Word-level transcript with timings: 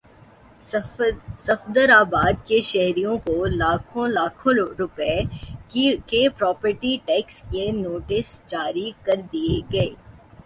صفدرآباد 1.37 2.45
کے 2.47 2.61
شہریوں 2.61 3.17
کو 3.25 3.45
لاکھوں 3.51 4.07
لاکھوں 4.07 4.53
روپے 4.79 5.19
کے 6.07 6.27
پراپرٹی 6.29 6.97
ٹیکس 7.05 7.41
کے 7.51 7.71
نوٹس 7.73 8.41
جاری 8.47 8.89
کردیئے 9.03 9.59
گئے 9.73 9.89